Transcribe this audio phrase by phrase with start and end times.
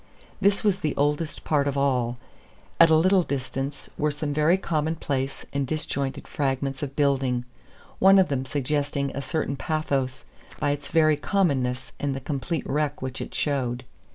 [0.39, 2.17] This was the oldest part of all.
[2.79, 7.45] At a little distance were some very commonplace and disjointed fragments of building,
[7.99, 10.25] one of them suggesting a certain pathos
[10.59, 13.83] by its very commonness and the complete wreck which it showed.